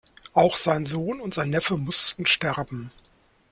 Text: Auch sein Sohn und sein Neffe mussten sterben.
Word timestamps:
Auch 0.33 0.55
sein 0.55 0.87
Sohn 0.87 1.19
und 1.21 1.35
sein 1.35 1.51
Neffe 1.51 1.77
mussten 1.77 2.25
sterben. 2.25 2.91